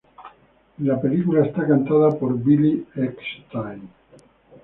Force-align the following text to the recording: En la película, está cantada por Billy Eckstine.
En 0.79 0.87
la 0.87 0.99
película, 0.99 1.45
está 1.45 1.67
cantada 1.67 2.09
por 2.17 2.35
Billy 2.43 2.87
Eckstine. 2.95 3.87